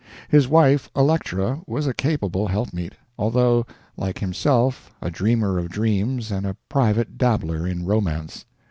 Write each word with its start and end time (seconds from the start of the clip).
His 0.29 0.47
wife, 0.47 0.89
Electra, 0.95 1.61
was 1.67 1.85
a 1.85 1.93
capable 1.93 2.47
helpmeet, 2.47 2.93
although 3.19 3.67
like 3.95 4.17
himself 4.17 4.89
a 4.99 5.11
dreamer 5.11 5.59
of 5.59 5.69
dreams 5.69 6.31
and 6.31 6.47
a 6.47 6.57
private 6.69 7.19
dabbler 7.19 7.67
in 7.67 7.85
romance. 7.85 8.45